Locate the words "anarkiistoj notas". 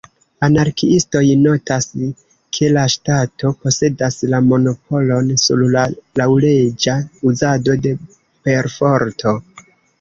0.45-1.87